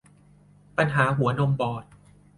[0.77, 1.83] ปัญหาหัวนมบอด